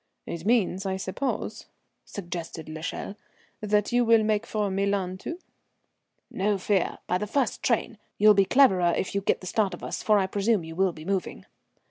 "It 0.25 0.47
means, 0.47 0.83
I 0.83 0.97
suppose," 0.97 1.67
suggested 2.05 2.67
l'Echelle, 2.67 3.17
"that 3.59 3.91
you 3.91 4.03
will 4.03 4.23
make 4.23 4.47
for 4.47 4.71
Milan, 4.71 5.15
too?" 5.19 5.37
"No 6.31 6.57
fear 6.57 6.97
by 7.05 7.19
the 7.19 7.27
first 7.27 7.61
train. 7.61 7.99
You'll 8.17 8.33
be 8.33 8.45
clever 8.45 8.81
if 8.97 9.13
you 9.13 9.21
get 9.21 9.41
the 9.41 9.45
start 9.45 9.75
of 9.75 9.83
us, 9.83 10.01
for 10.01 10.17
I 10.17 10.25
presume 10.25 10.63
you 10.63 10.75
will 10.75 10.91
be 10.91 11.05
moving." 11.05 11.45